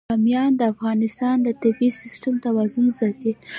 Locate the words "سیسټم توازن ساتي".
2.01-3.31